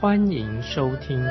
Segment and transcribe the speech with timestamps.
[0.00, 1.22] 欢迎收听。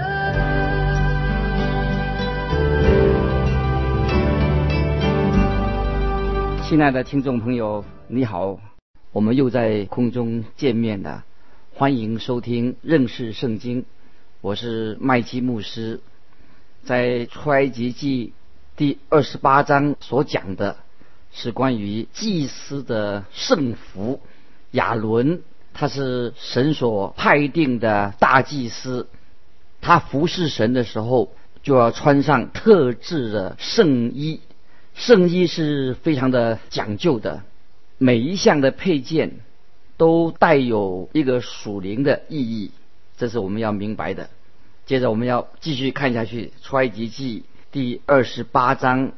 [6.61, 8.59] 亲爱的听众朋友，你好，
[9.11, 11.25] 我们又在空中见面了，
[11.73, 13.85] 欢迎收听认识圣经，
[14.39, 16.01] 我是麦基牧师，
[16.83, 18.33] 在出埃及记。
[18.75, 20.77] 第二十八章所讲的
[21.31, 24.21] 是关于祭司的圣服。
[24.73, 25.41] 亚伦
[25.79, 29.07] 他是神所派定的大祭司，
[29.79, 31.31] 他服侍神的时候
[31.63, 34.41] 就要穿上特制的圣衣。
[34.93, 37.43] 圣衣是非常的讲究的，
[37.97, 39.37] 每一项的配件
[39.95, 42.71] 都带有一个属灵的意义，
[43.17, 44.29] 这是我们要明白的。
[44.85, 47.39] 接着我们要继续看下去，《出埃及记》。
[47.71, 49.13] 第二十八章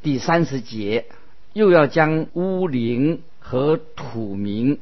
[0.00, 1.06] 第三十节，
[1.54, 4.78] 又要将乌灵和土名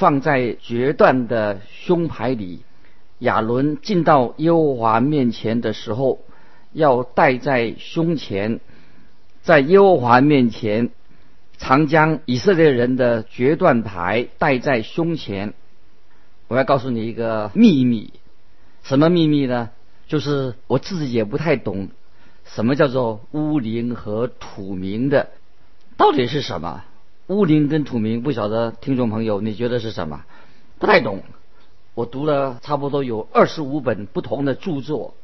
[0.00, 2.62] 放在决断的胸牌里。
[3.18, 6.22] 亚伦进到耶和华面前的时候，
[6.72, 8.60] 要戴在胸前，
[9.42, 10.88] 在耶和华面前，
[11.58, 15.52] 常将以色列人的决断牌戴在胸前。
[16.48, 18.14] 我要告诉你一个秘密，
[18.82, 19.68] 什么秘密呢？
[20.08, 21.90] 就是我自己也不太懂。
[22.46, 25.28] 什么叫做乌灵和土名的？
[25.98, 26.84] 到底是什么？
[27.30, 30.24] 乌灵跟土名不晓得，听众朋友你觉得是什么？
[30.80, 31.22] 不太懂。
[31.94, 35.14] 我读了差不多有二十五本不同的著作，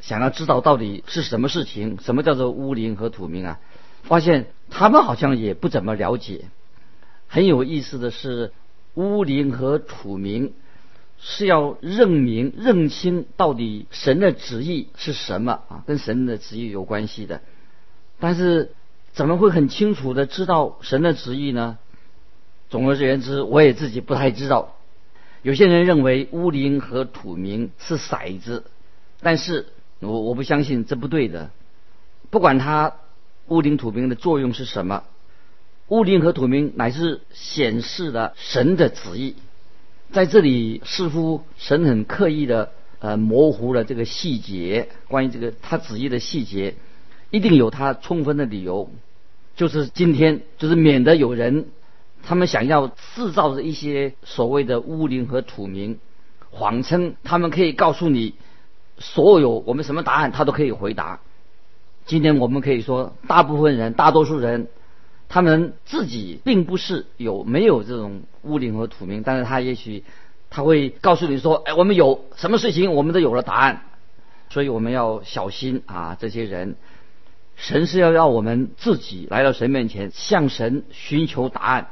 [0.00, 1.98] 想要知道到底是什么事情？
[2.00, 3.60] 什么叫做乌灵和土名啊？
[4.04, 6.46] 发现他们好像也不怎么了解。
[7.28, 8.50] 很有意思的是，
[8.94, 10.54] 乌灵和土名。
[11.18, 15.84] 是要认明、认清到底神的旨意是什么啊？
[15.86, 17.42] 跟神的旨意有关系的。
[18.18, 18.72] 但是
[19.14, 21.78] 怎么会很清楚的知道神的旨意呢？
[22.68, 24.74] 总而言之，我也自己不太知道。
[25.42, 28.64] 有些人认为乌灵和土明是骰子，
[29.20, 29.66] 但是
[30.00, 31.50] 我我不相信这不对的。
[32.30, 32.94] 不管它
[33.46, 35.04] 乌灵土明的作用是什么，
[35.88, 39.36] 乌灵和土明乃是显示了神的旨意。
[40.10, 46.74] 在这里，似乎神很刻意的呃模糊了这个细节，关于这个他旨意的细节，
[47.34, 48.88] 一定有他充分的理由。
[49.56, 51.66] 就是今天，就是免得有人
[52.22, 55.98] 他们想要制造的一些所谓的巫灵和土名，
[56.50, 58.34] 谎称他们可以告诉你
[58.98, 61.18] 所有我们什么答案，他都可以回答。
[62.06, 64.68] 今天我们可以说，大部分人，大多数人。
[65.26, 70.04] 他们自己并不是有没有这种巫灵和土名，但是他也许
[70.50, 73.82] 他会告诉你说：“哎，我们有什么事情，我们都有了答案。”
[74.50, 76.16] 所以我们要小心啊！
[76.20, 76.76] 这些人，
[77.56, 81.88] 神是要让我们自己来到神面前，向神寻求答案，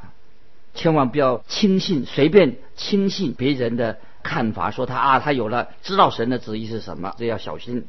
[0.75, 7.87] 千万不要轻信随便轻信别人的看法，说他啊，他有了知道神的旨意是什么，这要小心。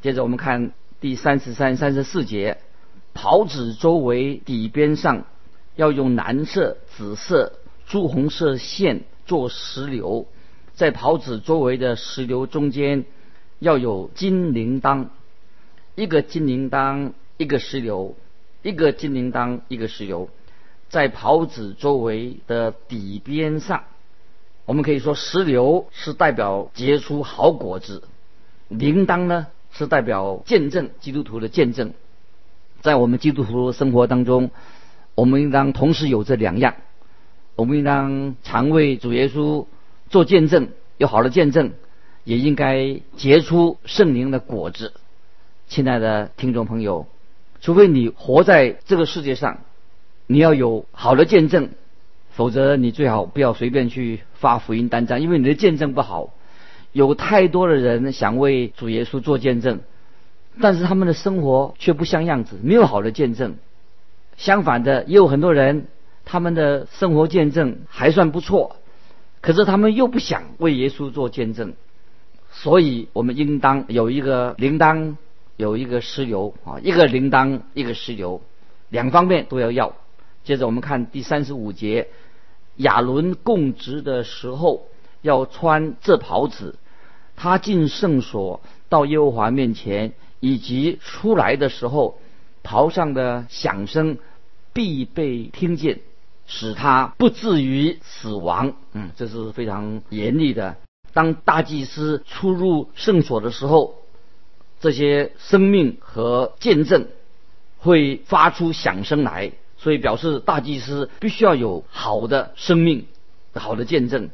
[0.00, 2.58] 接着我们看第三十三、三十四节。
[3.14, 5.26] 袍子周围底边上
[5.76, 7.52] 要用蓝色、紫色、
[7.86, 10.26] 朱红色线做石榴，
[10.72, 13.04] 在袍子周围的石榴中间
[13.58, 15.08] 要有金铃铛，
[15.94, 18.14] 一个金铃铛一个石榴，
[18.62, 20.30] 一个金铃铛一个石榴，
[20.88, 23.84] 在袍子周围的底边上，
[24.64, 28.04] 我们可以说石榴是代表结出好果子，
[28.68, 31.92] 铃铛呢是代表见证基督徒的见证。
[32.80, 34.50] 在我们基督徒生活当中，
[35.14, 36.74] 我们应当同时有这两样。
[37.54, 39.66] 我们应当常为主耶稣
[40.08, 41.74] 做见证，有好的见证，
[42.24, 44.94] 也应该结出圣灵的果子。
[45.72, 47.06] 亲爱的听众朋友，
[47.62, 49.60] 除非你活在这个世界上，
[50.26, 51.70] 你要有好的见证，
[52.32, 56.34] 否则你最好不要随便去发福音单张，因为你的见证不好。
[56.92, 59.80] 有太多的人想为主耶稣做见证。
[60.60, 63.54] 但是他们的生活却不像样子，没有好的见证。
[64.36, 65.86] 相反的，也有很多人，
[66.26, 68.76] 他们的生活见证还算不错，
[69.40, 71.72] 可是他们又不想为耶稣做见证。
[72.50, 75.16] 所以我们应当有一个铃铛，
[75.56, 78.40] 有一个石油啊，一个铃铛，一个石油，
[78.88, 79.94] 两方面都要要。
[80.44, 82.08] 接着我们看第三十五节，
[82.76, 84.88] 亚伦供职的时候
[85.20, 86.76] 要穿这袍子，
[87.36, 88.60] 他进圣所。
[88.88, 92.18] 到耶和华面前，以及出来的时候，
[92.62, 94.18] 袍上的响声
[94.74, 96.00] 必被听见，
[96.46, 98.74] 使他不至于死亡。
[98.92, 100.76] 嗯，这是非常严厉的。
[101.14, 103.94] 当大祭司出入圣所的时候，
[104.82, 107.06] 这些生命和见证
[107.78, 113.06] 会发出响声来，所以表示大祭司必须要有好的生命、
[113.54, 114.30] 好的见证，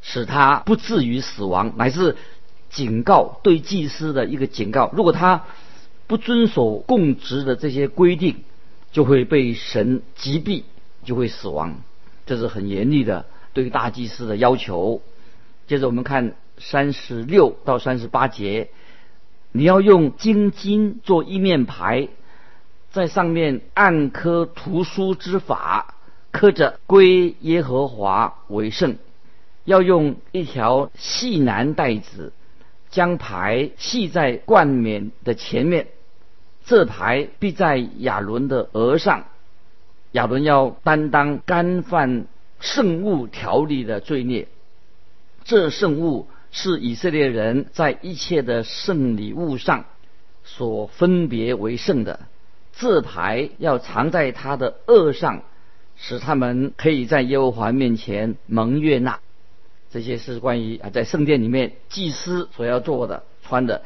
[0.00, 2.16] 使他不至于死亡，乃是
[2.70, 4.90] 警告对祭司的一个警告。
[4.94, 5.44] 如果他
[6.06, 8.36] 不遵守供职的这些规定，
[8.92, 10.62] 就会被神击毙，
[11.04, 11.82] 就会死亡。
[12.24, 15.02] 这是很严厉的对大祭司的要求。
[15.66, 18.70] 接着我们看三十六到三十八节，
[19.52, 22.08] 你要用金金做一面牌，
[22.90, 25.94] 在上面按刻图书之法，
[26.30, 28.96] 刻着归耶和华为圣。
[29.64, 32.32] 要用一条细南带子，
[32.90, 35.88] 将牌系在冠冕的前面。
[36.64, 39.24] 这牌必在亚伦的额上，
[40.12, 42.26] 亚伦要担当干犯
[42.60, 44.48] 圣物条例的罪孽。
[45.44, 49.84] 这圣物是以色列人在一切的圣礼物上
[50.44, 52.20] 所分别为圣的。
[52.72, 55.42] 字牌要藏在他的额上，
[55.96, 59.20] 使他们可以在耶和华面前蒙悦纳。
[59.90, 63.82] 这些是关于啊，在圣殿里面祭司所要做的、穿的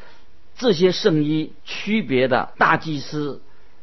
[0.56, 3.40] 这些圣衣，区别的大祭司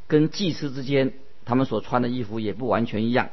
[0.08, 1.14] 跟祭司之间，
[1.46, 3.30] 他们所穿的衣服也不完全一样，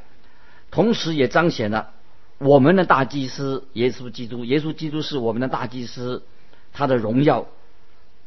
[0.71, 1.91] 同时也彰显了。
[2.39, 6.23] 我们的大祭司耶稣基督，耶稣基督是我们的大祭司，
[6.71, 7.47] 他的荣耀，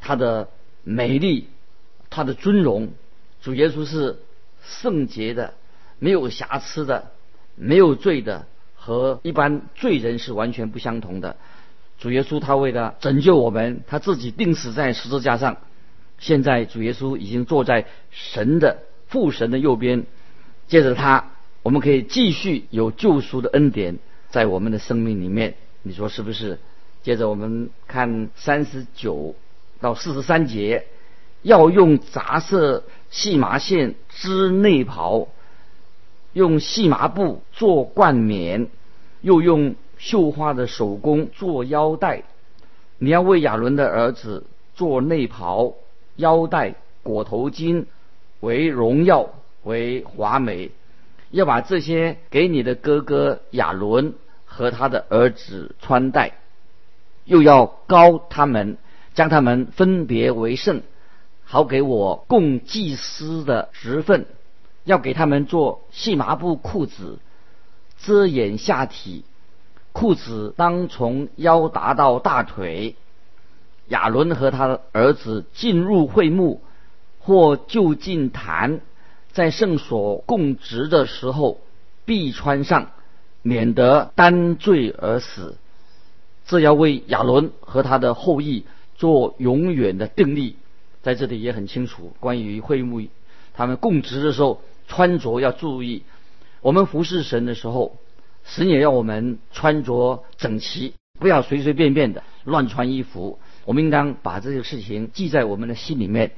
[0.00, 0.50] 他的
[0.85, 1.49] 美丽，
[2.11, 2.91] 他的尊荣。
[3.41, 4.19] 主耶稣是
[4.62, 5.55] 圣洁的，
[5.99, 7.11] 没有瑕疵的，
[7.56, 8.44] 没有罪的，
[8.76, 11.37] 和一般罪人是完全不相同的。
[11.99, 15.56] 主耶稣他为了拯救我们，他自己钉死在十字架上。
[16.19, 20.05] 现在主耶稣已经坐在神的父神的右边，
[20.69, 21.31] 接着他。
[21.62, 23.99] 我们可以继续有救赎的恩典
[24.31, 26.59] 在我们的生命里面，你说是不是？
[27.03, 29.35] 接着我们看三十九
[29.81, 30.87] 到四十三节，
[31.43, 35.29] 要用杂色细麻线织内袍，
[36.32, 38.69] 用细麻布做冠冕，
[39.20, 42.23] 又用绣花的手工做腰带。
[42.99, 44.44] 你要为亚伦的儿子
[44.75, 45.75] 做内袍、
[46.17, 47.87] 腰带、裹头巾，
[48.41, 49.31] 为荣耀，
[49.64, 50.70] 为华美。
[51.32, 54.14] 要把这些给你的哥哥亚伦
[54.44, 56.38] 和他的儿子穿戴，
[57.25, 58.76] 又要高他们，
[59.14, 60.82] 将他们分别为圣，
[61.44, 64.26] 好给我供祭司的职分。
[64.84, 67.19] 要给他们做细麻布裤子，
[67.99, 69.25] 遮掩下体，
[69.93, 72.96] 裤子当从腰达到大腿。
[73.88, 76.62] 亚伦和他的儿子进入会幕
[77.20, 78.81] 或就近坛。
[79.32, 81.58] 在圣所供职的时候，
[82.05, 82.90] 必穿上，
[83.40, 85.56] 免得担罪而死。
[86.44, 90.56] 这要为亚伦和他的后裔做永远的定力。
[91.00, 93.08] 在这里也很清楚，关于会幕，
[93.55, 96.02] 他们供职的时候穿着要注意。
[96.61, 97.96] 我们服侍神的时候，
[98.44, 103.38] 神也要我们穿着整齐，不要随随便便的乱穿衣服。
[103.64, 106.33] 我们应当把这些事情记在我们的心里面。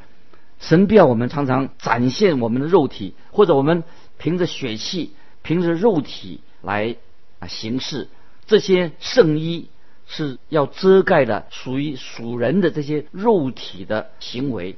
[0.60, 3.84] 神必要我们常常展现我们的肉体，或者我们
[4.18, 6.96] 凭着血气、凭着肉体来
[7.38, 8.08] 啊行事。
[8.46, 9.68] 这些圣衣
[10.06, 14.76] 是要遮盖的，属于属人的这些肉体的行为，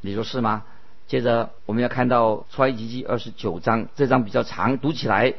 [0.00, 0.64] 你说是吗？
[1.06, 5.34] 接着我们要看到出埃及记二十九章，这章比较长，读起来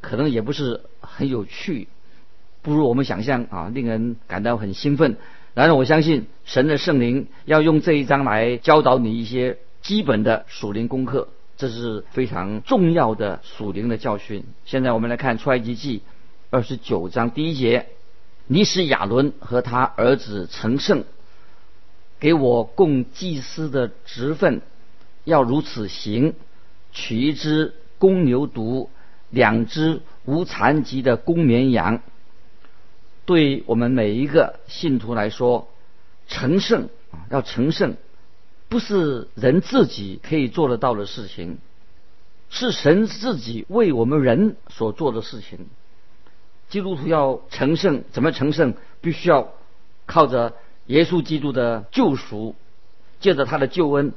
[0.00, 1.88] 可能也不是很有趣，
[2.60, 5.16] 不如我们想象啊，令人感到很兴奋。
[5.54, 14.44] 然而，我相信神的圣灵要用这一章来教导你一些基本的属灵功课，这是非常重要的属灵的教训。
[14.64, 16.02] 现在我们来看出埃及记
[16.50, 17.86] 二十九章第一节：
[18.48, 21.04] 你使亚伦和他儿子成圣，
[22.18, 24.60] 给我供祭司的职分，
[25.22, 26.34] 要如此行：
[26.90, 28.88] 取一只公牛犊，
[29.30, 32.02] 两只无残疾的公绵羊。
[33.26, 35.68] 对我们每一个信徒来说，
[36.28, 37.96] 成圣啊，要成圣，
[38.68, 41.58] 不是人自己可以做得到的事情，
[42.50, 45.66] 是神自己为我们人所做的事情。
[46.68, 48.74] 基督徒要成圣，怎么成圣？
[49.00, 49.52] 必须要
[50.06, 50.54] 靠着
[50.86, 52.54] 耶稣基督的救赎，
[53.20, 54.12] 借着他的救恩，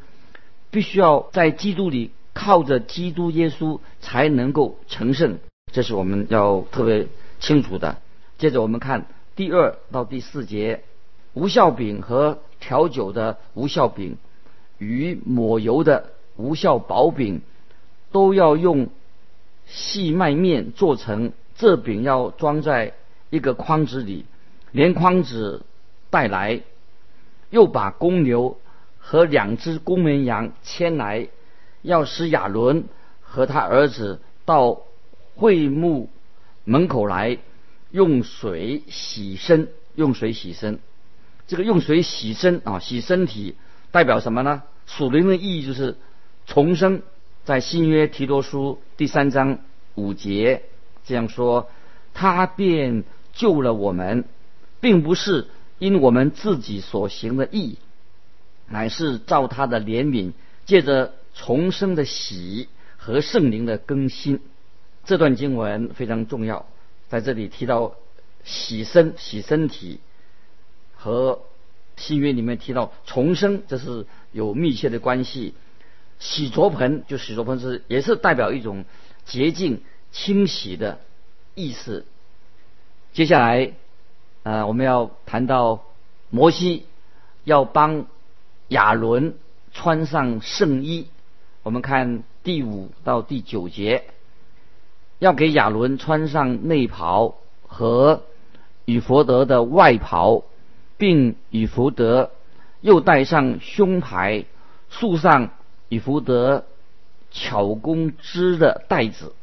[0.69, 5.39] 必须要在基督里靠着基督耶稣才能够成圣。
[5.71, 7.07] 这是我们要特别
[7.39, 7.97] 清楚的。
[8.37, 10.83] 接着我们看第二到第四节，
[11.33, 14.17] 无效饼和调酒的无效饼，
[14.77, 17.41] 与抹油的无效薄饼，
[18.11, 18.89] 都要用
[19.65, 21.31] 细麦面做成。
[21.55, 22.93] 这饼要装在
[23.31, 24.25] 一个筐子里，
[24.71, 25.65] 连筐子
[26.11, 26.61] 带来，
[27.49, 28.59] 又把公牛
[28.99, 31.27] 和两只公绵羊牵来，
[31.81, 32.83] 要使亚伦
[33.21, 34.81] 和他儿子到
[35.35, 36.09] 会幕
[36.63, 37.39] 门口来，
[37.97, 40.77] 用水洗身，用水洗身。
[41.47, 43.55] 这个用水洗身啊，洗身体
[43.89, 44.61] 代表什么呢？
[44.85, 45.97] 属灵的意义就是
[46.45, 47.01] 重生。
[47.43, 49.61] 在新约提多书第三章
[49.95, 50.61] 五节。
[51.05, 51.71] 这样说，
[52.13, 54.25] 他便救了我们，
[54.79, 55.47] 并不是
[55.79, 57.79] 因我们自己所行的义，
[58.67, 60.33] 乃是照他的怜悯，
[60.67, 64.39] 借着重生的喜和圣灵的更新。
[65.03, 66.67] 这段经文非常重要，
[67.09, 67.95] 在这里提到
[68.43, 69.99] 洗身、洗身体，
[70.95, 71.41] 和
[71.95, 75.53] 新约里面提到重生，这是有密切的关系。
[76.19, 78.85] 洗濯盆就洗濯盆是也是代表一种
[79.25, 79.81] 洁净。
[80.09, 81.01] 清洗的
[81.53, 82.05] 意思。
[83.11, 83.73] 接下来，
[84.43, 85.83] 呃，我们要谈到
[86.29, 86.85] 摩西
[87.43, 88.07] 要帮
[88.69, 89.35] 亚伦
[89.73, 91.09] 穿上圣衣。
[91.61, 94.05] 我们看第五到第九节，
[95.19, 97.35] 要给亚伦穿上内袍
[97.67, 98.23] 和
[98.85, 100.43] 以弗德的外袍，
[100.97, 102.31] 并以福德
[102.81, 104.45] 又戴上胸牌，
[104.89, 105.49] 束上
[105.89, 106.65] 与福德
[107.31, 109.33] 巧工织的带子。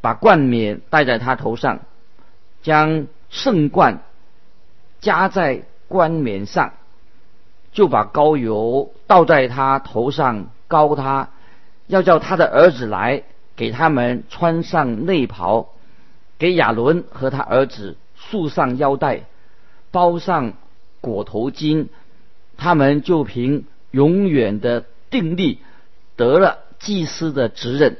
[0.00, 1.78] 把冠冕戴在他头上，
[2.62, 4.00] 将圣冠
[5.00, 6.72] 加在冠冕上，
[7.72, 11.30] 就把膏油倒在他头上，膏他，
[11.86, 13.22] 要叫他的儿子来
[13.56, 15.70] 给他们穿上内袍，
[16.38, 19.24] 给亚伦和他儿子束上腰带，
[19.90, 20.54] 包上
[21.00, 21.86] 裹头巾，
[22.56, 25.58] 他们就凭永远的定力
[26.16, 27.98] 得了祭司的职任。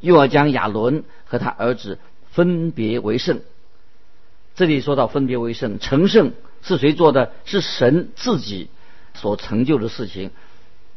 [0.00, 1.98] 又要将亚伦和他儿子
[2.30, 3.40] 分别为圣。
[4.54, 6.32] 这里说到分别为圣，成圣
[6.62, 7.32] 是谁做的？
[7.44, 8.68] 是神自己
[9.14, 10.30] 所成就的事情，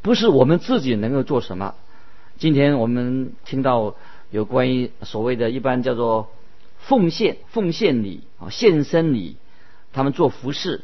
[0.02, 1.74] 不是我们自己能够做什么。
[2.38, 3.96] 今天我们听到
[4.30, 6.32] 有关于所谓的一般叫做
[6.80, 9.38] 奉献、奉献礼啊、献身礼，
[9.94, 10.84] 他们做服饰，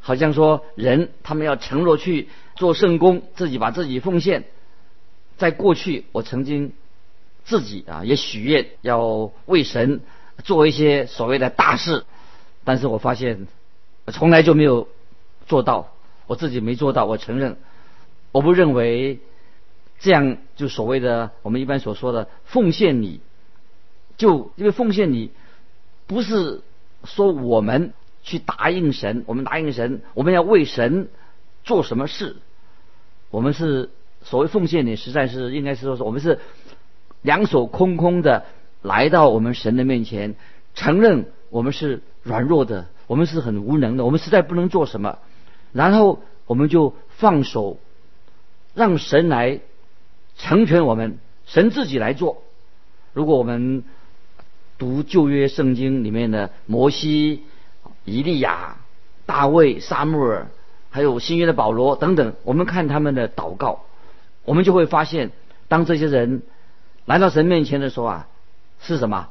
[0.00, 4.44] 好像说人他们要承诺去做圣公，自己把自己奉献。
[5.36, 6.72] 在过去，我曾经。
[7.44, 10.00] 自己啊也许愿要为神
[10.44, 12.04] 做一些所谓的大事，
[12.62, 13.48] 但是我发现
[14.12, 14.86] 从来就没有
[15.48, 15.92] 做到，
[16.28, 17.56] 我自己没做到，我承认，
[18.30, 19.18] 我不认为
[20.02, 23.20] 这样就所谓的我们一般所说的奉献你，
[24.18, 25.30] 就因为奉献你
[26.06, 26.60] 不是
[27.04, 31.08] 说我们去答应神，我们答应神，我们要为神
[31.64, 32.36] 做什么事，
[33.30, 33.88] 我们是
[34.22, 36.38] 所谓奉献你，实在是应该是说是我们是。
[37.24, 38.46] 两手空空的
[38.82, 40.34] 来到我们神的面前，
[40.74, 45.20] 承认我们是软弱的，我们是很无能的，我们实在不能做什么。
[45.70, 47.78] 然后我们就放手，
[48.74, 49.60] 让神来
[50.36, 52.42] 成全我们，神自己来做。
[53.12, 53.84] 如果我们
[54.78, 57.42] 读旧约圣经里面的摩西、
[58.04, 58.76] 以利亚、
[59.26, 60.48] 大卫、撒母耳，
[60.90, 63.84] 还有新约的保罗等等，我们看他们的祷告，
[64.44, 65.30] 我们就会发现，
[65.68, 66.42] 当这些人。
[67.04, 68.28] 来到神面前的时候啊，
[68.80, 69.28] 是什么？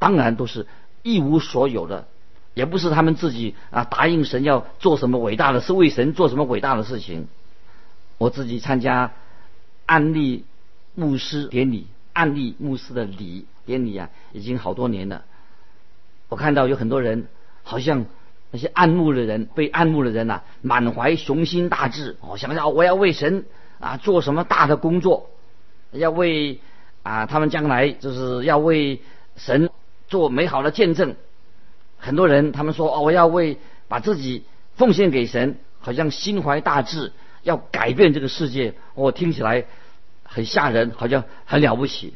[0.00, 0.66] 当然都是
[1.04, 2.08] 一无所有的，
[2.52, 7.28] 也不是他们自己啊答应神要做什么伟大的，是为神做什么伟大的事情。
[8.18, 9.12] 我自己参加
[9.86, 10.44] 安利
[10.94, 15.24] 牧师典礼，安利牧师的礼典礼啊，已经好多年了。
[16.28, 17.28] 我看到有很多人，
[17.62, 18.04] 好像
[18.50, 23.46] 那些暗牧的人，被暗牧的人呐，满怀雄心大志，哦，想要我要为神
[23.80, 25.30] 啊做什么大的工作，
[25.92, 26.60] 要为。
[27.02, 29.00] 啊，他们将来就是要为
[29.36, 29.70] 神
[30.08, 31.14] 做美好的见证。
[31.98, 34.42] 很多人他们说哦，我要为把自己
[34.74, 37.12] 奉献给神，好像心怀大志，
[37.46, 38.74] 要改变这个世界。
[38.94, 39.66] 我听起来
[40.24, 42.12] 很吓人，好像很了不起。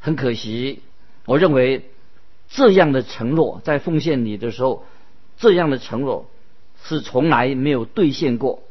[0.00, 0.82] 很可惜，
[1.26, 1.90] 我认为
[2.48, 4.84] 这样的承诺在奉献你的时候，
[5.36, 6.28] 这样的承诺
[6.82, 8.64] 是从来没有兑现过，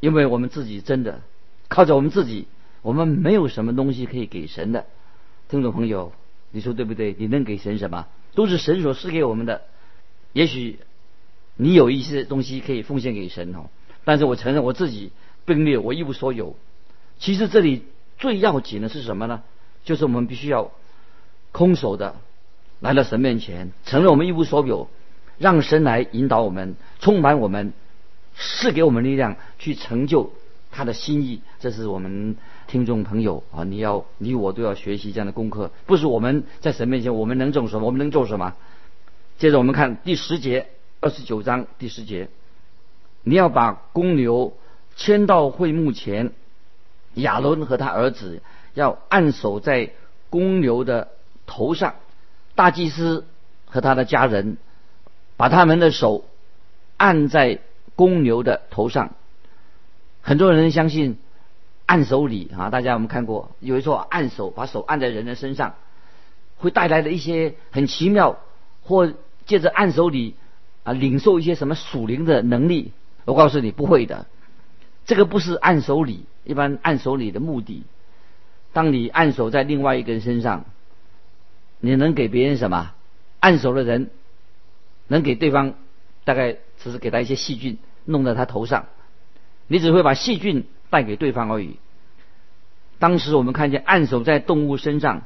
[0.00, 1.20] 因为我们自己真的
[1.68, 2.46] 靠着我们自己。
[2.80, 4.86] 我们没有什么东西可以给神的，
[5.48, 6.12] 听众朋友，
[6.52, 7.14] 你说对不对？
[7.18, 8.06] 你能给神什么？
[8.34, 9.62] 都是神所赐给我们的。
[10.32, 10.78] 也许
[11.56, 13.68] 你有一些东西可以奉献给神哦，
[14.08, 15.10] 但是我承认我自己
[15.44, 16.56] 并没有，我一无所有。
[17.18, 17.84] 其实这里
[18.16, 19.42] 最要紧的是什么呢？
[19.84, 20.70] 就是我们必须要
[21.52, 22.16] 空手的
[22.80, 24.88] 来到神面前，承认我们一无所有，
[25.36, 27.74] 让神来引导我们，充满我们，
[28.34, 30.32] 赐给我们力量去成就
[30.70, 31.42] 他的心意。
[31.60, 35.70] 这是我们听众朋友啊，你要你我都要学习这样的功课。
[35.84, 37.84] 不是我们在神面前我们能做什么？
[37.84, 38.54] 我们能做什么？
[39.36, 40.68] 接着我们看第十节，
[41.00, 42.30] 二十九章第十节，
[43.22, 44.56] 你要把公牛
[44.96, 46.32] 牵到会幕前，
[47.14, 48.42] 亚伦和他儿子
[48.74, 49.90] 要按手在
[50.30, 51.08] 公牛的
[51.46, 51.94] 头上，
[52.54, 53.26] 大祭司
[53.66, 54.56] 和他的家人
[55.36, 56.24] 把他们的手
[56.96, 57.58] 按在
[57.96, 59.14] 公牛的头上。
[60.22, 61.18] 很多人相信
[61.86, 65.74] 按手礼啊，大家我们看过，有人说按手，把手按在人的身上，
[66.56, 68.38] 会带来的一些很奇妙
[68.82, 69.12] 或。
[69.48, 70.34] 借着按手礼
[70.84, 72.92] 啊，领受一些什么属灵的能力？
[73.28, 74.26] 我告诉你，不会的。
[75.04, 77.84] 这个不是按手礼，一般按手礼的目的。
[78.72, 80.64] 当你按手在另外一个人身上，
[81.80, 82.92] 你能给别人什么？
[83.40, 84.10] 按手的人
[85.06, 85.74] 能给对方
[86.24, 88.86] 大概只是给他一些细菌，弄在他头上，
[89.66, 91.76] 你只会把细菌带给对方而已。
[92.98, 95.22] 当时我们看见按手在动物身上，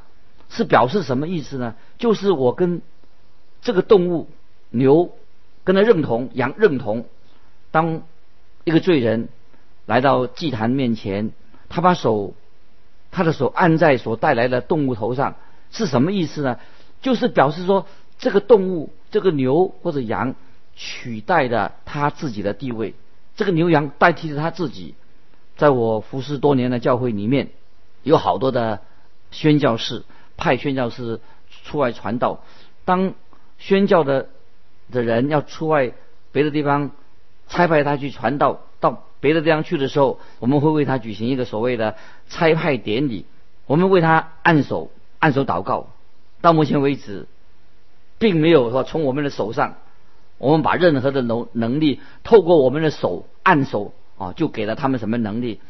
[0.48, 1.74] 是表示什么意思呢？
[1.98, 2.82] 就是我跟。
[3.64, 4.28] 这个动物
[4.70, 5.12] 牛
[5.62, 7.06] 跟他认同，羊认同。
[7.72, 8.02] 当
[8.62, 9.28] 一个罪人
[9.86, 11.32] 来到祭坛面前，
[11.68, 12.34] 他把手
[13.10, 15.34] 他的手按在所带来的动物头上，
[15.72, 16.60] 是什么意思呢？
[17.00, 17.86] 就是表示说，
[18.18, 20.36] 这个动物，这个牛或者羊
[20.76, 22.94] 取代了他自己的地位，
[23.34, 24.94] 这个牛羊代替了他自己。
[25.56, 27.48] 在我服侍多年的教会里面，
[28.04, 28.80] 有好多的
[29.32, 30.04] 宣教士
[30.36, 31.20] 派宣教士
[31.64, 32.44] 出外传道，
[32.84, 33.14] 当。
[33.58, 34.28] 宣教的
[34.90, 35.92] 的人要出外
[36.32, 36.90] 别的地方
[37.48, 41.96] 差派他去传道，到别的地方去的时候，我们会为他举行一个所谓的
[42.28, 43.26] 差派典礼，
[43.66, 45.88] 我们为他按手按手祷告。
[46.40, 47.26] 到目前为止，
[48.18, 49.76] 并没有说从我们的手上，
[50.38, 55.60] 我们把任何的能能力透过我们的手按手啊，就给了他们什么能力。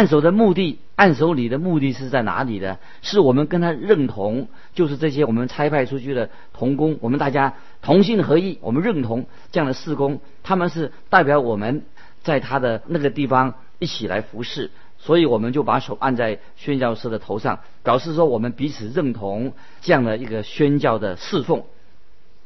[0.00, 2.78] 按手的目的，按手礼的目的是在哪里呢？
[3.02, 11.82] 是我们跟他认同，就是这些我们差派出去的童工，我们大家同心合意，我们认同这样的事工，他们是代表我们
[12.22, 21.64] 在他的那个地方一起来服侍，所以我们就把手按在宣教师的头上，表示说我们彼此认同这样的一个宣教的侍奉，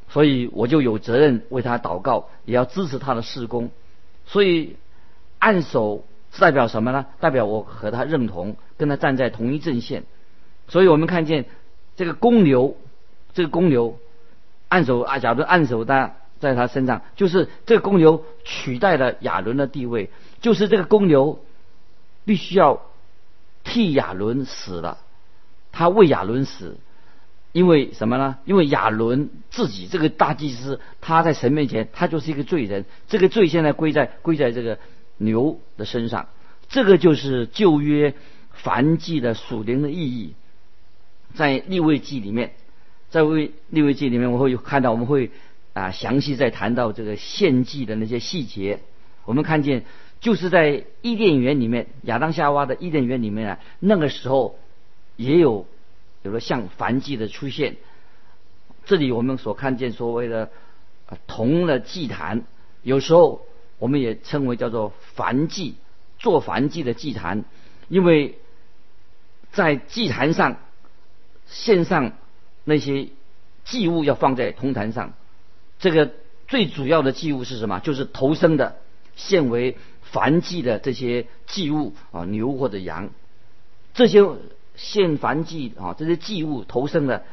[0.08, 3.70] 所以我就有责任为他祷告，也要支持他的事工，
[4.26, 4.74] 所以
[5.38, 6.04] 按手。
[6.34, 7.06] 是代表什么呢？
[7.20, 10.02] 代表我和他认同，跟他站在同一阵线。
[10.66, 11.44] 所以我们看见
[11.94, 12.76] 这个公牛，
[13.34, 14.00] 这个公牛
[14.68, 21.38] 按手啊，假如按手在在他身上，就是这个公牛取代了亚伦的地位，就是这个公牛
[22.24, 22.82] 必须要
[23.62, 24.98] 替亚伦死了，
[25.70, 26.78] 他为亚伦死，
[27.52, 28.38] 因为什么呢？
[28.44, 34.80] 因为亚伦自己这个大祭司，他在神面前他就是一个罪人，这个罪现在归在归在这个。
[35.16, 36.28] 牛的身上，
[36.68, 38.14] 这个就是旧约
[38.52, 40.34] 凡祭的属灵的意义。
[41.34, 42.54] 在立位记里面，
[43.10, 45.30] 在为立位记里面，我会看到我们会
[45.72, 48.80] 啊详细再谈到这个献祭的那些细节。
[49.24, 49.84] 我们看见
[50.20, 54.58] 就是在伊甸园里面，亚当夏娃的伊甸园里面啊，那个时候
[55.16, 55.66] 也有
[56.22, 57.76] 有了像凡祭的出现。
[58.84, 60.50] 这里我们所看见所谓的
[61.26, 62.42] 铜的祭坛，
[62.82, 63.46] 有时候。
[63.78, 65.74] 我们也称为叫做燔祭，
[66.18, 67.44] 做燔祭的祭坛，
[67.88, 68.38] 因为
[69.52, 70.56] 在祭坛上
[71.46, 72.12] 献上
[72.64, 73.08] 那些
[73.64, 75.12] 祭物要放在铜坛上，
[75.78, 76.12] 这个
[76.48, 77.80] 最主要的祭物是什么？
[77.80, 78.76] 就是头生的，
[79.16, 79.76] 献为
[80.12, 83.10] 燔祭的这些祭物啊，牛或者羊，
[83.92, 84.20] 这些
[84.76, 87.24] 献燔祭啊，这些祭物头生的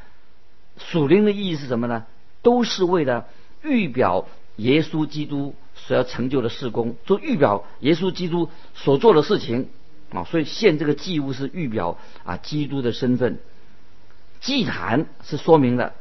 [0.78, 2.06] 属灵的意义是什么呢？
[2.42, 3.28] 都是为了
[3.62, 5.56] 预表耶稣基督。
[5.88, 9.70] 所要成就的事工，做预表耶稣基督所做的事情
[10.12, 13.40] 啊，所以献这个祭物是预表啊基督的身份。
[14.40, 15.94] 祭坛是说明了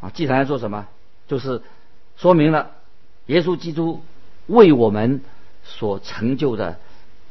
[0.00, 0.86] 啊，祭坛要做什么？
[1.26, 1.62] 就是
[2.16, 2.72] 说明了
[3.26, 4.02] 耶稣基督
[4.46, 5.22] 为我们
[5.64, 6.78] 所成就的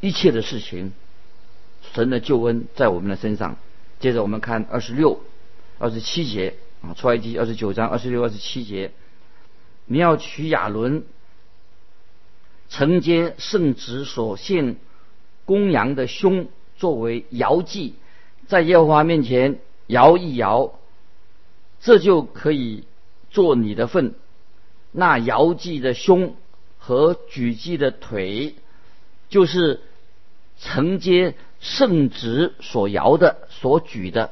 [0.01, 0.93] 一切的事情，
[1.93, 3.55] 神的救恩在我们的身上。
[3.99, 5.21] 接着我们看二十六、
[5.77, 8.91] 二十七节啊，出埃及二十九章二十六、二十七节，
[9.85, 11.03] 你要取亚伦。
[12.69, 14.75] 承接圣旨所献
[15.45, 17.95] 公羊的胸作为摇祭，
[18.47, 20.73] 在耶和华面前摇一摇，
[21.79, 22.83] 这就可以
[23.29, 24.13] 做你的份。
[24.91, 26.35] 那摇祭的胸
[26.77, 28.55] 和举祭的腿，
[29.29, 29.81] 就是
[30.59, 34.31] 承接圣旨所摇的、所举的，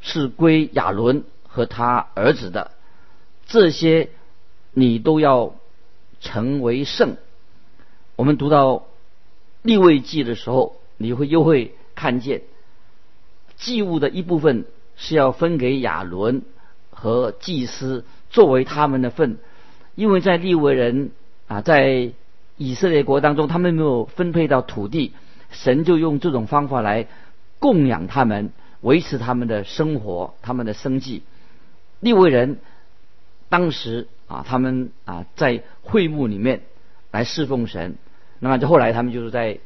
[0.00, 2.70] 是归亚伦和他儿子的。
[3.46, 4.10] 这些
[4.72, 5.54] 你都要
[6.20, 7.16] 成为圣。
[8.22, 8.84] 我们读到
[9.62, 12.42] 立位记的时候，你会又会看见
[13.56, 16.42] 祭物的一部分是要分给亚伦
[16.90, 19.38] 和祭司作为他们的份，
[19.96, 21.10] 因为在立位人
[21.48, 22.12] 啊，在
[22.56, 25.14] 以色列国当中，他们没有分配到土地，
[25.50, 27.08] 神就用这种方法来
[27.58, 31.24] 供养他们，维持他们的生活，他们的生计。
[31.98, 32.60] 立位人
[33.48, 36.62] 当时啊，他们啊在会幕里面
[37.10, 37.96] 来侍奉神。
[38.44, 39.60] 那么，就后来他们就是在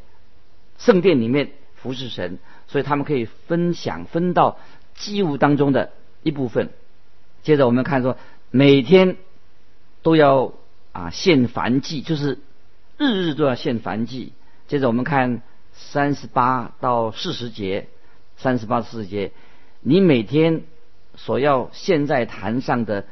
[0.76, 4.58] 圣殿里面服侍神，所以他们可以分享分到
[4.94, 6.68] 祭物当中的一部分。
[7.42, 8.18] 接着我们看说，
[8.50, 9.16] 每天
[10.02, 10.52] 都要
[10.92, 12.38] 啊献燔祭，就是
[12.98, 14.34] 日日都要献燔祭。
[14.68, 15.40] 接着我们看
[15.72, 17.88] 三十八到四十节，
[18.36, 19.32] 三十八四十节，
[19.80, 20.64] 你每天
[21.14, 23.06] 所要献在坛上的，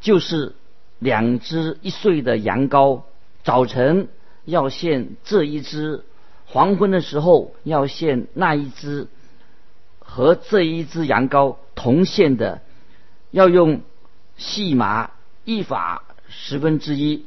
[0.00, 0.54] 就是
[0.98, 3.02] 两只一岁的羊羔，
[3.44, 4.08] 早晨。
[4.48, 6.04] 要献这一只，
[6.46, 9.06] 黄昏的时候要献那一只，
[9.98, 12.62] 和这一只羊羔同献的，
[13.30, 13.82] 要用
[14.38, 15.10] 细麻
[15.44, 17.26] 一法十分之一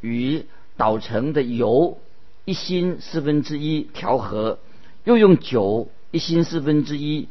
[0.00, 1.98] 与捣成的油
[2.44, 4.60] 一心四分之一调和，
[5.02, 7.26] 又用酒一心四分之一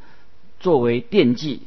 [0.59, 1.61] 作为奠祭。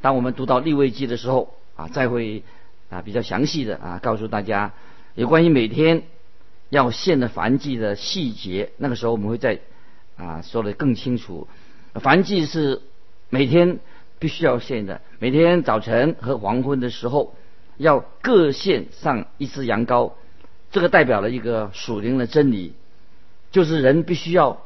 [0.00, 2.44] 当我们读到立位记的时候啊，再会
[2.90, 4.72] 啊比较详细的啊告诉大家
[5.16, 6.04] 有关于每天。
[6.70, 9.60] 要献的燔祭的细节，那个时候我们会再
[10.16, 11.48] 啊说的更清楚。
[11.94, 12.82] 燔祭是
[13.30, 13.78] 每天
[14.18, 17.34] 必须要献的，每天早晨和黄昏的时候
[17.76, 20.12] 要各献上一只羊羔。
[20.70, 22.74] 这个代表了一个属灵的真理，
[23.50, 24.62] 就是人必须要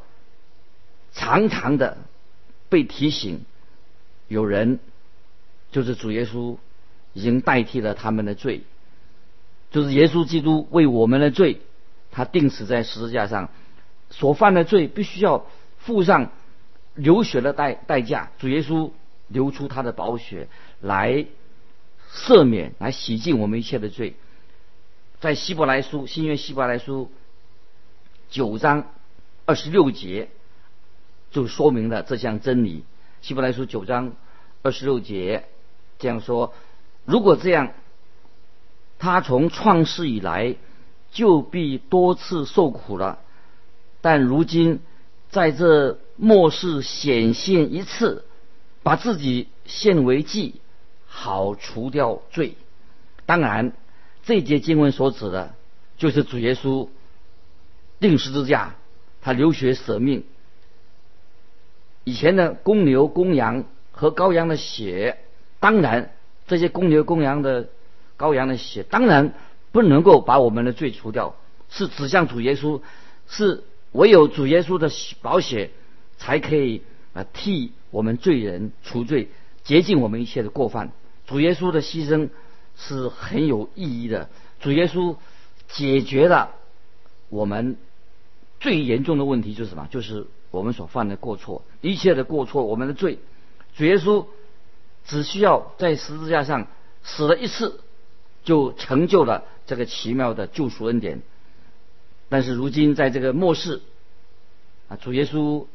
[1.13, 1.99] 常常的
[2.69, 3.45] 被提醒，
[4.27, 4.81] 有人
[5.71, 6.57] 就是主耶稣
[7.13, 8.63] 已经代替了他们的罪，
[9.71, 11.61] 就是耶稣基督为我们的罪。
[12.13, 13.49] 他定死在十字架上，
[14.11, 15.47] 所犯的罪必须要
[15.79, 16.31] 付上
[16.95, 18.31] 流血的代代价。
[18.39, 18.91] 主耶稣
[19.29, 20.49] 流出他的宝血
[20.83, 21.25] 来
[22.13, 24.15] 赦免、来洗净我们一切的罪。
[25.21, 27.11] 在希伯来书新约希伯来书
[28.29, 28.93] 九章
[29.47, 30.29] 二十六节
[31.31, 32.85] 就说明了这项真理。
[33.23, 34.13] 希伯来书九章
[34.63, 35.49] 二十六节
[35.99, 36.53] 这样说：
[37.07, 37.73] 如果这样，
[38.99, 40.57] 他从创世以来。
[41.13, 43.19] 就必多次受苦了，
[44.01, 44.81] 但如今
[45.29, 48.25] 在这末世显现一次，
[48.83, 50.55] 把自己献为祭，
[51.07, 52.55] 好除掉罪。
[53.27, 53.75] 当然，
[54.25, 55.55] 这节经文所指的，
[55.99, 56.89] 就是主耶稣
[58.01, 58.75] 定十字架，
[59.21, 60.25] 他流血舍命。
[62.05, 65.19] 以前的公牛、公羊和羔羊的血，
[65.61, 66.15] 当然
[66.47, 67.69] 这些公牛、公羊的
[68.17, 69.35] 羔羊的血，当然。
[69.73, 71.35] 不能够把我们的罪除掉，
[71.71, 72.83] 是指向主耶稣，
[73.27, 74.91] 是唯有主耶稣的
[75.23, 75.71] 保险
[76.19, 76.83] 才可以
[77.15, 79.31] 啊替我们罪人除罪，
[79.65, 80.93] 洁净我们一切的过犯。
[81.27, 82.29] 主耶稣的牺牲
[82.77, 84.29] 是很有意义的。
[84.61, 85.17] 主耶稣
[85.69, 86.51] 解决了
[87.31, 87.77] 我们
[88.61, 89.89] 最严重的问题，就是什么？
[89.91, 93.19] 就是我们所犯的过错，一切的过错，我们的罪。
[93.75, 94.27] 主耶稣
[95.07, 96.67] 只需要在十字架上
[97.03, 97.81] 死了一次。
[98.45, 101.23] 就成就了这个奇妙的救赎恩典。
[102.29, 103.83] 但是如今在这个末世，
[104.89, 105.67] 啊，主耶稣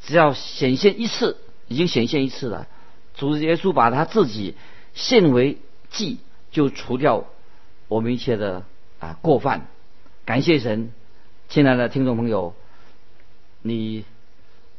[0.00, 1.36] 只要显现一次，
[1.68, 2.66] 已经显现一次了。
[3.14, 4.54] 主耶稣把他自己
[4.94, 5.58] 献为
[5.90, 6.18] 祭，
[6.50, 7.24] 就除掉
[7.88, 8.64] 我们一切的
[8.98, 9.66] 啊过犯。
[10.24, 10.92] 感谢神，
[11.48, 12.54] 亲爱的听众朋友，
[13.62, 14.04] 你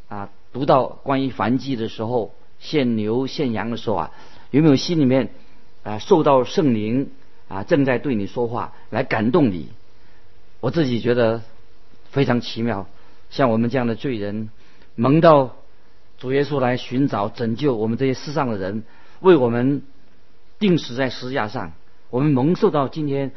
[0.08, 4.12] 啊读到关于燔祭的时候，献牛献羊的时候啊，
[4.52, 5.30] 有没有心里面？
[5.86, 7.12] 啊，受到圣灵
[7.48, 9.70] 啊正在对你说话，来感动你。
[10.60, 11.44] 我自己觉得
[12.10, 12.88] 非常奇妙。
[13.30, 14.50] 像我们这样的罪人，
[14.96, 15.56] 蒙到
[16.18, 18.84] 主耶稣来寻找拯救我们这些世上的人，
[19.20, 19.84] 为我们
[20.58, 21.74] 定死在十字架上，
[22.10, 23.32] 我们蒙受到今天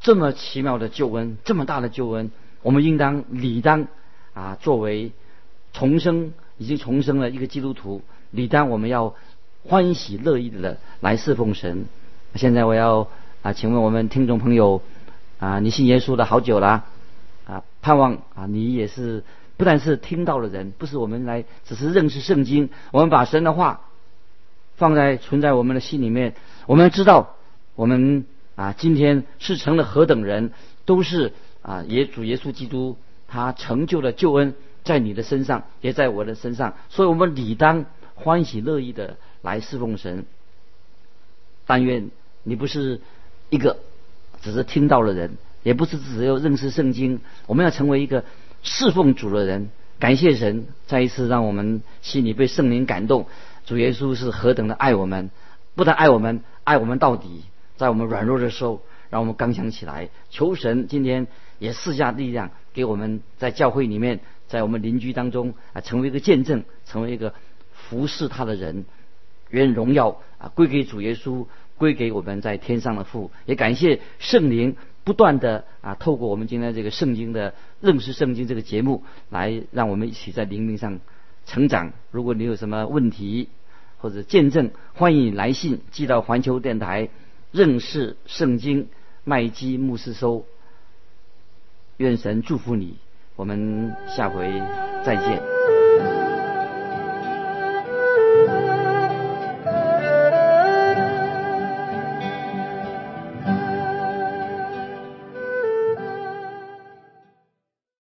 [0.00, 3.86] 这么奇妙的救恩，这么大的救恩，我们应当理当
[4.34, 5.12] 啊，作为
[5.72, 9.14] 重生已经重生了一个基督徒，理当我们要。
[9.68, 11.84] 欢喜乐意的来侍奉神。
[12.34, 13.06] 现在我要
[13.42, 14.80] 啊，请问我们听众朋友
[15.38, 16.84] 啊，你信耶稣的好久了
[17.46, 17.62] 啊？
[17.82, 19.22] 盼望啊，你也是
[19.58, 23.82] 不但是听到的人，不是我们来只是认识圣经，我们把神的话
[24.76, 26.34] 放在存在我们的心里面。
[26.64, 27.34] 我们知道
[27.74, 28.24] 我们
[28.56, 30.50] 啊，今天是成了何等人，
[30.86, 39.18] 都是啊，耶主耶稣基督他成就了救恩，在你的身上，也在我的身上，所以我们理当欢喜乐意的。
[39.48, 40.26] 来侍奉神，
[41.66, 42.10] 但愿
[42.42, 43.00] 你不是
[43.48, 43.78] 一个
[44.42, 47.20] 只是听到的人，也不是只有认识圣经。
[47.46, 48.24] 我们要成为一个
[48.62, 49.70] 侍奉主的人。
[49.98, 53.26] 感谢神，再一次让我们心里被圣灵感动。
[53.66, 55.30] 主耶稣是何等的爱我们，
[55.74, 57.42] 不但爱我们，爱我们到底。
[57.76, 60.08] 在我们软弱的时候，让我们刚强起来。
[60.30, 61.26] 求神今天
[61.58, 67.34] 也赐下力量，给我们在教会里面，在我们邻居当中啊，成为一个见证，成为一个
[67.72, 68.84] 服侍他的人。
[69.50, 73.30] 愿荣耀啊归给主耶稣，归给我们在天上的父。
[73.46, 81.00] 也感谢圣灵不断的啊，透过我们今天这个圣经的认识圣经这个节目，来让我们一起在灵命上
[81.46, 81.92] 成长。
[82.10, 83.48] 如果你有什么问题
[83.98, 87.08] 或者见证，欢迎来信寄到环球电台
[87.52, 88.88] 认识圣经
[89.24, 90.44] 麦基牧师收。
[91.96, 92.96] 愿神祝福你，
[93.34, 94.62] 我们下回
[95.04, 95.57] 再见。